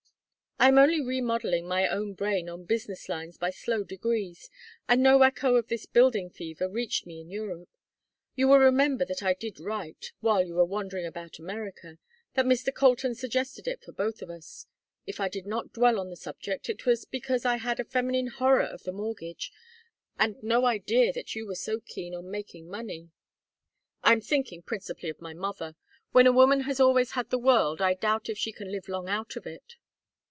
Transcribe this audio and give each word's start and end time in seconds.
"I 0.63 0.67
am 0.67 0.77
only 0.77 1.01
remodelling 1.01 1.67
my 1.67 1.87
own 1.87 2.13
brain 2.13 2.47
on 2.47 2.65
business 2.65 3.09
lines 3.09 3.35
by 3.35 3.49
slow 3.49 3.83
degrees, 3.83 4.47
and 4.87 5.01
no 5.01 5.23
echo 5.23 5.55
of 5.55 5.69
this 5.69 5.87
building 5.87 6.29
fever 6.29 6.69
reached 6.69 7.07
me 7.07 7.19
in 7.19 7.31
Europe. 7.31 7.67
You 8.35 8.47
will 8.47 8.59
remember 8.59 9.03
that 9.05 9.23
I 9.23 9.33
did 9.33 9.59
write, 9.59 10.11
while 10.19 10.43
you 10.45 10.53
were 10.53 10.63
wandering 10.65 11.07
about 11.07 11.39
America, 11.39 11.97
that 12.35 12.45
Mr. 12.45 12.71
Colton 12.71 13.15
suggested 13.15 13.67
it 13.67 13.81
for 13.83 13.91
both 13.91 14.21
of 14.21 14.29
us. 14.29 14.67
If 15.07 15.19
I 15.19 15.29
did 15.29 15.47
not 15.47 15.73
dwell 15.73 15.97
on 15.99 16.11
the 16.11 16.15
subject 16.15 16.69
it 16.69 16.85
was 16.85 17.05
because 17.05 17.43
I 17.43 17.57
had 17.57 17.79
a 17.79 17.83
feminine 17.83 18.27
horror 18.27 18.61
of 18.65 18.83
the 18.83 18.91
mortgage 18.91 19.51
and 20.19 20.35
no 20.43 20.65
idea 20.67 21.11
that 21.11 21.33
you 21.33 21.47
were 21.47 21.55
so 21.55 21.79
keen 21.79 22.13
on 22.13 22.29
making 22.29 22.67
money." 22.69 23.09
"I 24.03 24.11
am 24.13 24.21
thinking 24.21 24.61
principally 24.61 25.09
of 25.09 25.21
my 25.21 25.33
mother. 25.33 25.75
When 26.11 26.27
a 26.27 26.31
woman 26.31 26.61
has 26.61 26.79
always 26.79 27.13
had 27.13 27.31
the 27.31 27.39
world 27.39 27.81
I 27.81 27.95
doubt 27.95 28.29
if 28.29 28.37
she 28.37 28.51
can 28.51 28.71
live 28.71 28.87
long 28.87 29.09
out 29.09 29.35
of 29.35 29.47
it. 29.47 29.77